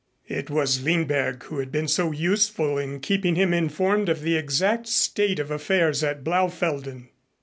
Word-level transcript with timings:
It 0.27 0.49
was 0.49 0.79
Lindberg 0.81 1.43
who 1.43 1.59
had 1.59 1.71
been 1.71 1.87
so 1.87 2.11
useful 2.11 2.75
in 2.79 3.01
keeping 3.01 3.35
him 3.35 3.53
informed 3.53 4.09
of 4.09 4.21
the 4.21 4.35
exact 4.35 4.87
state 4.87 5.37
of 5.37 5.51
affairs 5.51 6.03
at 6.03 6.23
Blaufelden. 6.23 7.09